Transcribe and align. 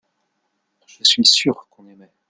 Je 0.87 1.03
suis 1.03 1.27
sûr 1.27 1.67
qu’on 1.69 1.85
aimait. 1.85 2.15